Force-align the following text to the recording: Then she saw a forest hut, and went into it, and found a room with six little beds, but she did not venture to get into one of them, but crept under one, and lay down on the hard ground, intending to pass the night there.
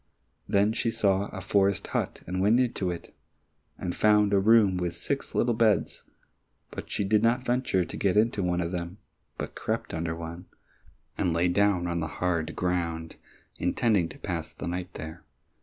Then 0.49 0.73
she 0.73 0.89
saw 0.89 1.27
a 1.27 1.41
forest 1.41 1.85
hut, 1.85 2.23
and 2.25 2.41
went 2.41 2.59
into 2.59 2.89
it, 2.89 3.13
and 3.77 3.95
found 3.95 4.33
a 4.33 4.39
room 4.39 4.77
with 4.77 4.95
six 4.95 5.35
little 5.35 5.53
beds, 5.53 6.01
but 6.71 6.89
she 6.89 7.03
did 7.03 7.21
not 7.21 7.45
venture 7.45 7.85
to 7.85 7.97
get 7.97 8.17
into 8.17 8.41
one 8.41 8.61
of 8.61 8.71
them, 8.71 8.97
but 9.37 9.53
crept 9.53 9.93
under 9.93 10.15
one, 10.15 10.45
and 11.19 11.33
lay 11.33 11.49
down 11.49 11.85
on 11.85 11.99
the 11.99 12.07
hard 12.17 12.55
ground, 12.55 13.17
intending 13.59 14.09
to 14.09 14.17
pass 14.17 14.51
the 14.51 14.67
night 14.67 14.91
there. 14.95 15.23